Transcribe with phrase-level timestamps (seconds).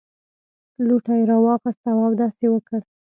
[0.87, 2.79] لوټه یې راواخیسته او اودس یې وکړ.